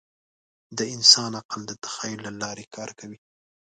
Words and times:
د 0.77 0.79
انسان 0.95 1.31
عقل 1.39 1.61
د 1.67 1.71
تخیل 1.83 2.19
له 2.27 2.31
لارې 2.41 2.65
کار 2.75 2.89
کوي. 2.99 3.17